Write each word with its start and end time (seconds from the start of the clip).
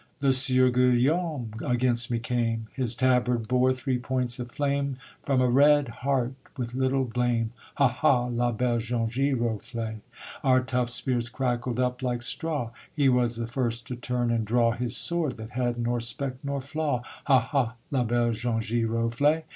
_The 0.19 0.33
Sieur 0.33 0.71
Guillaume 0.71 1.53
against 1.63 2.09
me 2.09 2.17
came, 2.17 2.69
His 2.73 2.95
tabard 2.95 3.47
bore 3.47 3.71
three 3.71 3.99
points 3.99 4.39
of 4.39 4.51
flame 4.51 4.97
From 5.21 5.41
a 5.41 5.47
red 5.47 5.89
heart: 6.01 6.33
with 6.57 6.73
little 6.73 7.05
blame, 7.05 7.51
Hah! 7.75 7.87
hah! 7.87 8.25
la 8.25 8.51
belle 8.51 8.79
jaune 8.79 9.09
giroflée. 9.09 9.99
Our 10.43 10.61
tough 10.63 10.89
spears 10.89 11.29
crackled 11.29 11.79
up 11.79 12.01
like 12.01 12.23
straw; 12.23 12.71
He 12.91 13.09
was 13.09 13.35
the 13.35 13.45
first 13.45 13.85
to 13.89 13.95
turn 13.95 14.31
and 14.31 14.43
draw 14.43 14.71
His 14.71 14.97
sword, 14.97 15.37
that 15.37 15.51
had 15.51 15.77
nor 15.77 15.99
speck 16.01 16.33
nor 16.43 16.61
flaw; 16.61 17.03
_Hah! 17.27 17.39
hah! 17.43 17.73
la 17.91 18.03
belle 18.03 18.31
jaune 18.31 18.59
giroflée. 18.61 19.43